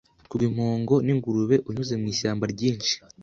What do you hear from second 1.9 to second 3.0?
mu ishyamba ryinshi